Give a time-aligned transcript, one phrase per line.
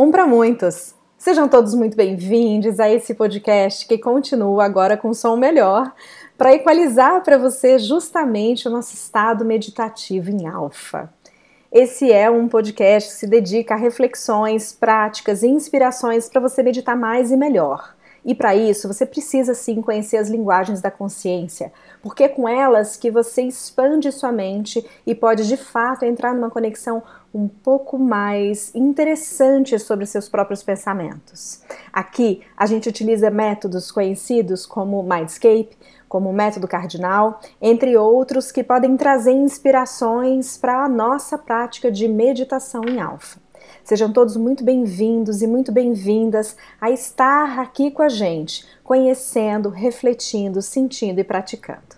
[0.00, 0.94] Um para muitos.
[1.18, 5.92] Sejam todos muito bem-vindos a esse podcast que continua agora com som melhor
[6.38, 11.12] para equalizar para você justamente o nosso estado meditativo em alfa.
[11.70, 16.96] Esse é um podcast que se dedica a reflexões, práticas e inspirações para você meditar
[16.96, 17.94] mais e melhor.
[18.24, 21.72] E para isso, você precisa sim conhecer as linguagens da consciência,
[22.02, 26.50] porque é com elas que você expande sua mente e pode de fato entrar numa
[26.50, 31.62] conexão um pouco mais interessante sobre seus próprios pensamentos.
[31.92, 35.76] Aqui a gente utiliza métodos conhecidos como Mindscape,
[36.08, 42.08] como o método cardinal, entre outros que podem trazer inspirações para a nossa prática de
[42.08, 43.38] meditação em alfa.
[43.84, 50.62] Sejam todos muito bem-vindos e muito bem-vindas a estar aqui com a gente, conhecendo, refletindo,
[50.62, 51.96] sentindo e praticando.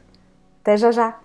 [0.60, 1.22] Até já já!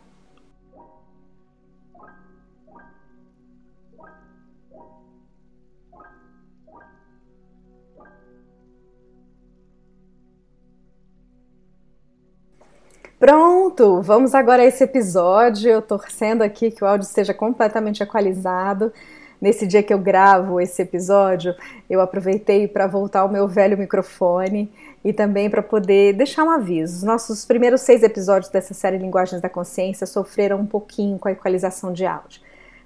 [13.19, 15.71] Pronto, vamos agora a esse episódio.
[15.71, 18.93] Eu torcendo aqui que o áudio esteja completamente equalizado.
[19.39, 21.53] Nesse dia que eu gravo esse episódio,
[21.89, 24.71] eu aproveitei para voltar o meu velho microfone
[25.05, 26.97] e também para poder deixar um aviso.
[26.97, 31.31] Os nossos primeiros seis episódios dessa série Linguagens da Consciência sofreram um pouquinho com a
[31.31, 32.41] equalização de áudio.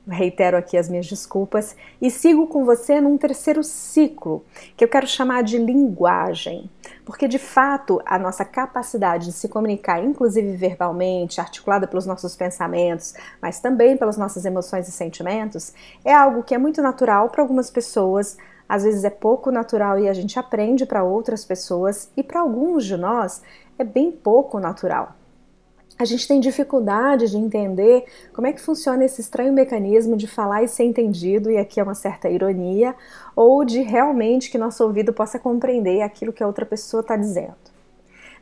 [0.08, 4.44] Reitero aqui as minhas desculpas e sigo com você num terceiro ciclo
[4.76, 6.70] que eu quero chamar de linguagem,
[7.06, 13.14] porque de fato a nossa capacidade de se comunicar, inclusive verbalmente, articulada pelos nossos pensamentos,
[13.42, 17.70] mas também pelas nossas emoções e sentimentos, é algo que é muito natural para algumas
[17.70, 22.42] pessoas, às vezes é pouco natural e a gente aprende para outras pessoas, e para
[22.42, 23.42] alguns de nós
[23.78, 25.16] é bem pouco natural
[25.98, 30.64] a gente tem dificuldade de entender como é que funciona esse estranho mecanismo de falar
[30.64, 32.96] e ser entendido, e aqui é uma certa ironia,
[33.36, 37.72] ou de realmente que nosso ouvido possa compreender aquilo que a outra pessoa está dizendo.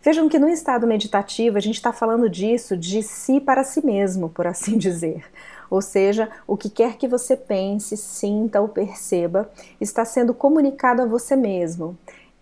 [0.01, 4.29] Vejam que no estado meditativo a gente está falando disso de si para si mesmo,
[4.29, 5.25] por assim dizer.
[5.69, 9.49] Ou seja, o que quer que você pense, sinta ou perceba
[9.79, 11.97] está sendo comunicado a você mesmo.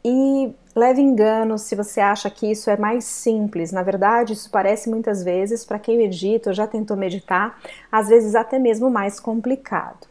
[0.06, 3.72] E leve engano se você acha que isso é mais simples.
[3.72, 7.60] Na verdade, isso parece muitas vezes, para quem medita ou já tentou meditar,
[7.92, 10.08] às vezes até mesmo mais complicado.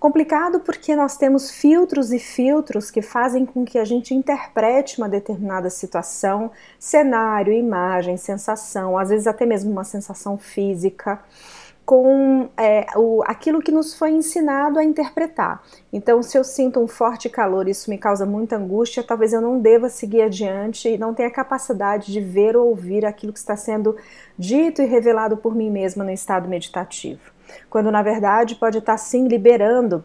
[0.00, 5.08] Complicado porque nós temos filtros e filtros que fazem com que a gente interprete uma
[5.08, 11.20] determinada situação, cenário, imagem, sensação, às vezes até mesmo uma sensação física
[11.84, 15.62] com é, o, aquilo que nos foi ensinado a interpretar.
[15.92, 19.40] Então, se eu sinto um forte calor e isso me causa muita angústia, talvez eu
[19.40, 23.56] não deva seguir adiante e não tenha capacidade de ver ou ouvir aquilo que está
[23.56, 23.96] sendo
[24.38, 27.32] dito e revelado por mim mesma no estado meditativo.
[27.68, 30.02] Quando na verdade pode estar sim liberando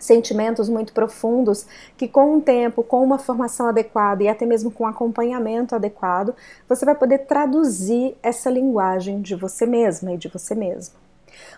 [0.00, 1.66] sentimentos muito profundos
[1.96, 6.34] que com o tempo, com uma formação adequada e até mesmo com acompanhamento adequado,
[6.68, 10.94] você vai poder traduzir essa linguagem de você mesma e de você mesmo.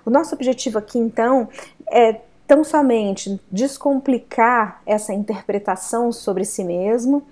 [0.05, 1.49] O nosso objetivo aqui então
[1.91, 7.23] é tão somente descomplicar essa interpretação sobre si mesmo,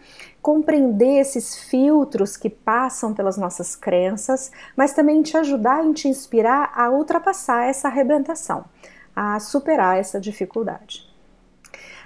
[0.41, 6.73] compreender esses filtros que passam pelas nossas crenças, mas também te ajudar e te inspirar
[6.75, 8.65] a ultrapassar essa arrebentação
[9.15, 11.11] a superar essa dificuldade.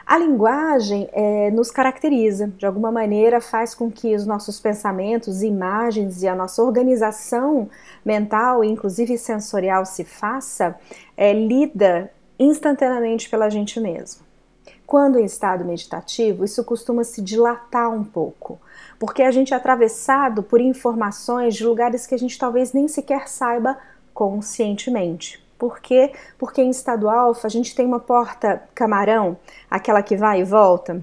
[0.07, 6.23] A linguagem é, nos caracteriza, de alguma maneira faz com que os nossos pensamentos, imagens
[6.23, 7.71] e a nossa organização
[8.05, 10.79] mental, inclusive sensorial, se faça,
[11.17, 14.23] é, lida instantaneamente pela gente mesmo.
[14.87, 18.61] Quando em estado meditativo, isso costuma se dilatar um pouco,
[18.99, 23.27] porque a gente é atravessado por informações de lugares que a gente talvez nem sequer
[23.27, 23.79] saiba
[24.13, 25.44] conscientemente.
[25.65, 26.13] Por quê?
[26.37, 29.35] Porque em estado alfa a gente tem uma porta camarão,
[29.71, 31.03] aquela que vai e volta,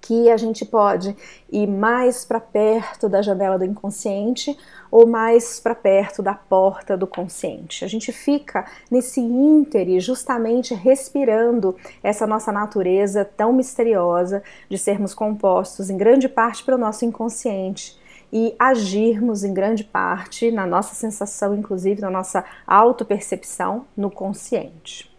[0.00, 1.16] que a gente pode
[1.48, 4.58] ir mais para perto da janela do inconsciente
[4.90, 7.84] ou mais para perto da porta do consciente.
[7.84, 15.90] A gente fica nesse íntere justamente respirando essa nossa natureza tão misteriosa de sermos compostos
[15.90, 17.96] em grande parte pelo nosso inconsciente
[18.32, 25.14] e agirmos em grande parte na nossa sensação, inclusive na nossa autopercepção no consciente.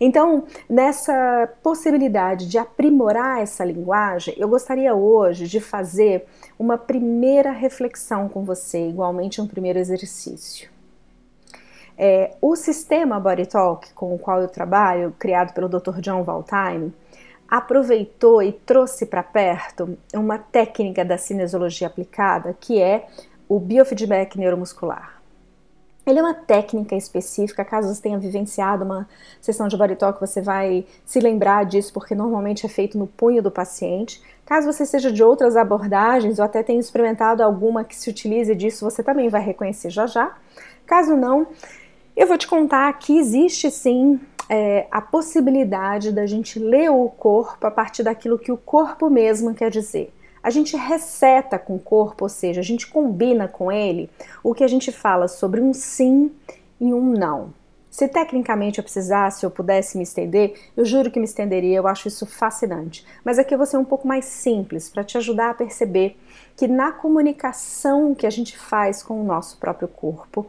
[0.00, 6.26] Então, nessa possibilidade de aprimorar essa linguagem, eu gostaria hoje de fazer
[6.58, 10.70] uma primeira reflexão com você, igualmente um primeiro exercício.
[11.98, 16.00] É, o sistema Body Talk com o qual eu trabalho, criado pelo Dr.
[16.00, 16.92] John Valtime,
[17.48, 23.06] aproveitou e trouxe para perto uma técnica da cinesiologia aplicada que é
[23.48, 25.16] o biofeedback neuromuscular.
[26.06, 29.08] Ele é uma técnica específica, caso você tenha vivenciado uma
[29.40, 33.50] sessão de talk, você vai se lembrar disso, porque normalmente é feito no punho do
[33.50, 34.22] paciente.
[34.44, 38.88] Caso você seja de outras abordagens ou até tenha experimentado alguma que se utilize disso,
[38.88, 40.36] você também vai reconhecer já já.
[40.86, 41.48] Caso não,
[42.16, 47.66] eu vou te contar que existe sim é, a possibilidade da gente ler o corpo
[47.66, 50.12] a partir daquilo que o corpo mesmo quer dizer.
[50.42, 54.08] A gente receta com o corpo, ou seja, a gente combina com ele
[54.44, 56.30] o que a gente fala sobre um sim
[56.80, 57.52] e um não.
[57.90, 62.06] Se tecnicamente eu precisasse, eu pudesse me estender, eu juro que me estenderia, eu acho
[62.08, 63.06] isso fascinante.
[63.24, 66.14] Mas aqui eu vou ser um pouco mais simples para te ajudar a perceber
[66.54, 70.46] que na comunicação que a gente faz com o nosso próprio corpo,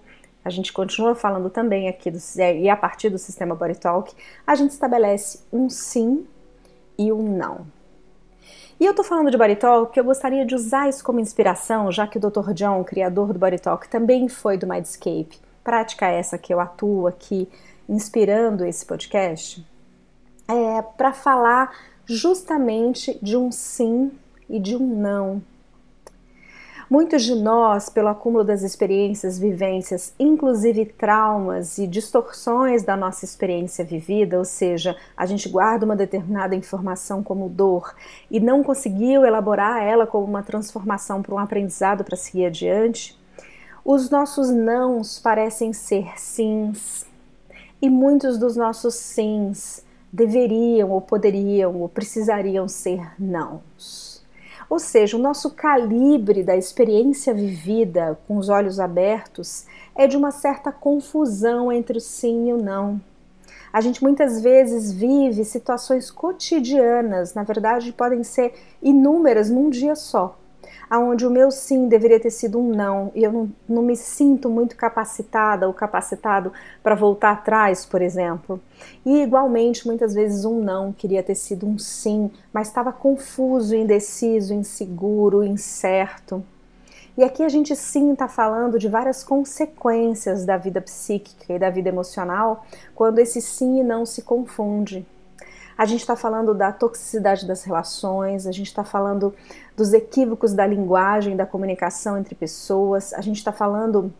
[0.47, 2.17] a gente continua falando também aqui do,
[2.57, 4.15] e a partir do sistema Body Talk,
[4.45, 6.25] a gente estabelece um sim
[6.97, 7.67] e um não.
[8.79, 11.91] E eu tô falando de Body Talk porque eu gostaria de usar isso como inspiração,
[11.91, 12.53] já que o Dr.
[12.53, 17.49] John, criador do Body Talk, também foi do Mindscape, prática essa que eu atuo aqui
[17.89, 19.65] inspirando esse podcast,
[20.47, 24.11] é para falar justamente de um sim
[24.49, 25.41] e de um não
[26.89, 33.83] Muitos de nós, pelo acúmulo das experiências, vivências, inclusive traumas e distorções da nossa experiência
[33.83, 37.93] vivida, ou seja, a gente guarda uma determinada informação como dor
[38.31, 43.19] e não conseguiu elaborar ela como uma transformação para um aprendizado para seguir adiante,
[43.83, 47.05] os nossos nãos parecem ser sims
[47.81, 54.06] e muitos dos nossos sims deveriam ou poderiam ou precisariam ser nãos.
[54.69, 59.65] Ou seja, o nosso calibre da experiência vivida com os olhos abertos
[59.95, 62.99] é de uma certa confusão entre o sim e o não.
[63.71, 70.37] A gente muitas vezes vive situações cotidianas, na verdade podem ser inúmeras num dia só
[70.89, 74.49] aonde o meu sim deveria ter sido um não e eu não, não me sinto
[74.49, 76.51] muito capacitada ou capacitado
[76.81, 78.59] para voltar atrás, por exemplo.
[79.05, 84.53] E igualmente, muitas vezes um não queria ter sido um sim, mas estava confuso, indeciso,
[84.53, 86.43] inseguro, incerto.
[87.17, 91.69] E aqui a gente sim está falando de várias consequências da vida psíquica e da
[91.69, 92.63] vida emocional
[92.93, 95.03] quando esse sim e não se confunde.
[95.77, 99.33] A gente está falando da toxicidade das relações, a gente está falando
[99.75, 104.11] dos equívocos da linguagem, da comunicação entre pessoas, a gente está falando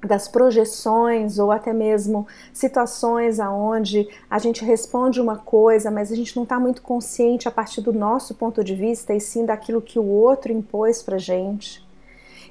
[0.00, 6.36] das projeções ou até mesmo situações aonde a gente responde uma coisa, mas a gente
[6.36, 9.98] não está muito consciente a partir do nosso ponto de vista e sim daquilo que
[9.98, 11.86] o outro impôs para gente.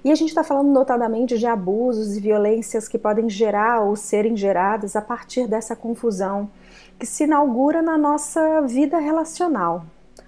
[0.07, 4.37] E a gente está falando notadamente de abusos e violências que podem gerar ou serem
[4.37, 6.49] geradas a partir dessa confusão
[6.97, 9.83] que se inaugura na nossa vida relacional.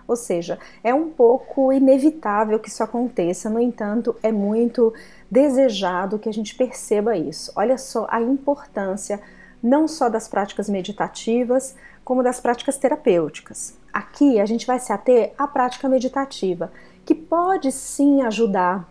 [0.06, 4.94] Ou seja, é um pouco inevitável que isso aconteça, no entanto, é muito
[5.32, 7.50] desejado que a gente perceba isso.
[7.56, 9.22] Olha só a importância
[9.64, 11.74] não só das práticas meditativas,
[12.04, 13.78] como das práticas terapêuticas.
[13.94, 16.70] Aqui a gente vai se ater à prática meditativa,
[17.06, 18.86] que pode sim ajudar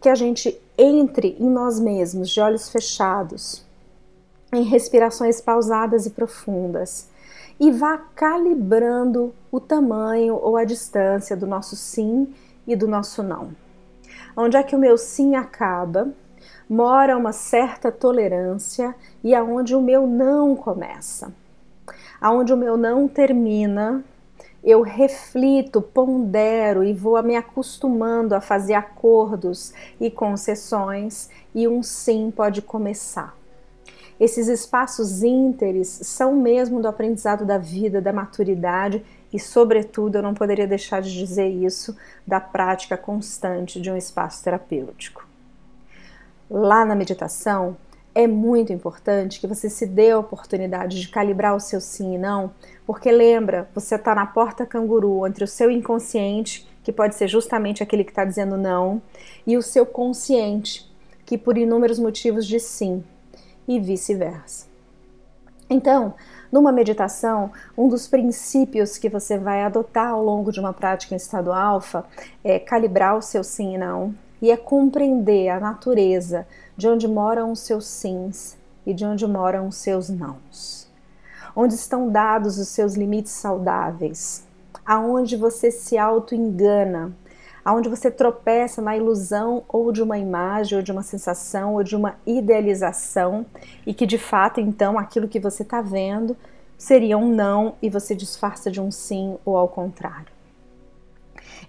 [0.00, 3.64] que a gente entre em nós mesmos de olhos fechados,
[4.52, 7.08] em respirações pausadas e profundas
[7.60, 12.32] e vá calibrando o tamanho ou a distância do nosso sim
[12.66, 13.50] e do nosso não.
[14.36, 16.08] Onde é que o meu sim acaba,
[16.68, 21.32] mora uma certa tolerância e aonde o meu não começa.
[22.20, 24.04] Aonde o meu não termina,
[24.62, 32.30] eu reflito, pondero e vou me acostumando a fazer acordos e concessões e um sim
[32.30, 33.36] pode começar.
[34.20, 40.34] Esses espaços ínteres são mesmo do aprendizado da vida, da maturidade e, sobretudo, eu não
[40.34, 45.26] poderia deixar de dizer isso, da prática constante de um espaço terapêutico.
[46.50, 47.76] Lá na meditação,
[48.18, 52.18] é muito importante que você se dê a oportunidade de calibrar o seu sim e
[52.18, 52.50] não,
[52.84, 57.80] porque lembra, você está na porta canguru entre o seu inconsciente, que pode ser justamente
[57.80, 59.00] aquele que está dizendo não,
[59.46, 60.90] e o seu consciente,
[61.24, 63.04] que por inúmeros motivos diz sim
[63.68, 64.66] e vice-versa.
[65.70, 66.12] Então,
[66.50, 71.18] numa meditação, um dos princípios que você vai adotar ao longo de uma prática em
[71.18, 72.04] estado alfa
[72.42, 77.52] é calibrar o seu sim e não e é compreender a natureza de onde moram
[77.52, 80.88] os seus sims e de onde moram os seus nãos.
[81.54, 84.46] Onde estão dados os seus limites saudáveis,
[84.86, 87.12] aonde você se auto-engana,
[87.64, 91.94] aonde você tropeça na ilusão ou de uma imagem, ou de uma sensação, ou de
[91.94, 93.44] uma idealização,
[93.86, 96.36] e que de fato então aquilo que você está vendo
[96.78, 100.37] seria um não e você disfarça de um sim ou ao contrário.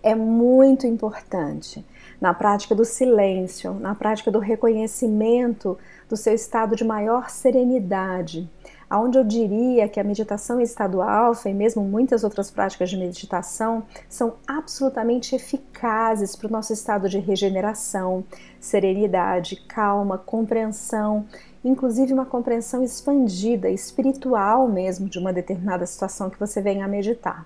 [0.01, 1.85] É muito importante
[2.19, 5.77] na prática do silêncio, na prática do reconhecimento
[6.07, 8.49] do seu estado de maior serenidade,
[8.89, 12.97] aonde eu diria que a meditação em estado alfa e mesmo muitas outras práticas de
[12.97, 18.23] meditação são absolutamente eficazes para o nosso estado de regeneração,
[18.59, 21.25] serenidade, calma, compreensão,
[21.63, 27.45] inclusive uma compreensão expandida, espiritual mesmo de uma determinada situação que você venha a meditar.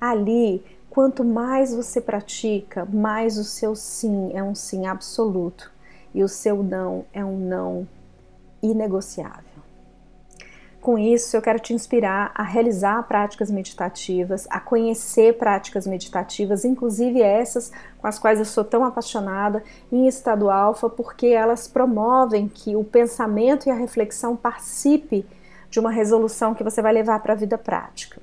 [0.00, 0.64] Ali,
[0.98, 5.70] quanto mais você pratica, mais o seu sim é um sim absoluto
[6.12, 7.86] e o seu não é um não
[8.60, 9.62] inegociável.
[10.80, 17.22] Com isso, eu quero te inspirar a realizar práticas meditativas, a conhecer práticas meditativas, inclusive
[17.22, 19.62] essas com as quais eu sou tão apaixonada
[19.92, 25.24] em estado alfa, porque elas promovem que o pensamento e a reflexão participe
[25.70, 28.20] de uma resolução que você vai levar para a vida prática.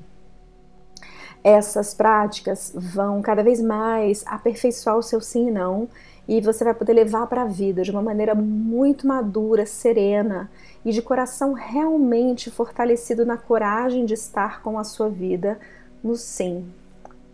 [1.45, 5.87] Essas práticas vão cada vez mais aperfeiçoar o seu sim e não
[6.27, 10.49] e você vai poder levar para a vida de uma maneira muito madura, serena
[10.83, 15.59] e de coração realmente fortalecido na coragem de estar com a sua vida
[16.03, 16.65] no sim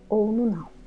[0.10, 0.81] ou no não.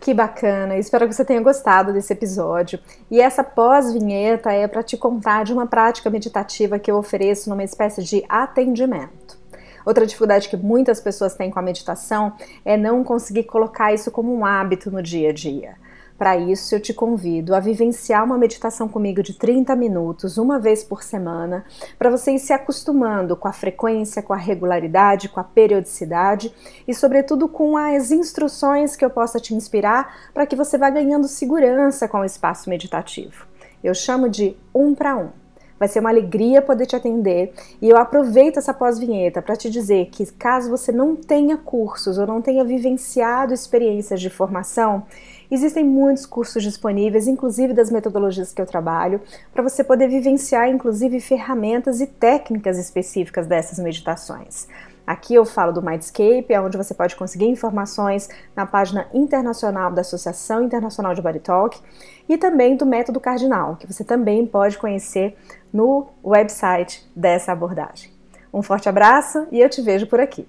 [0.00, 0.78] Que bacana!
[0.78, 2.80] Espero que você tenha gostado desse episódio.
[3.10, 7.62] E essa pós-vinheta é para te contar de uma prática meditativa que eu ofereço numa
[7.62, 9.38] espécie de atendimento.
[9.84, 12.32] Outra dificuldade que muitas pessoas têm com a meditação
[12.64, 15.74] é não conseguir colocar isso como um hábito no dia a dia.
[16.20, 20.84] Para isso, eu te convido a vivenciar uma meditação comigo de 30 minutos, uma vez
[20.84, 21.64] por semana,
[21.98, 26.54] para você ir se acostumando com a frequência, com a regularidade, com a periodicidade
[26.86, 31.26] e, sobretudo, com as instruções que eu possa te inspirar para que você vá ganhando
[31.26, 33.46] segurança com o espaço meditativo.
[33.82, 35.39] Eu chamo de um para um.
[35.80, 40.10] Vai ser uma alegria poder te atender e eu aproveito essa pós-vinheta para te dizer
[40.12, 45.04] que caso você não tenha cursos ou não tenha vivenciado experiências de formação,
[45.50, 49.20] Existem muitos cursos disponíveis, inclusive das metodologias que eu trabalho,
[49.52, 54.68] para você poder vivenciar, inclusive, ferramentas e técnicas específicas dessas meditações.
[55.10, 60.62] Aqui eu falo do Mindscape, onde você pode conseguir informações na página internacional da Associação
[60.62, 61.80] Internacional de Body Talk
[62.28, 65.36] e também do Método Cardinal, que você também pode conhecer
[65.72, 68.12] no website dessa abordagem.
[68.54, 70.46] Um forte abraço e eu te vejo por aqui.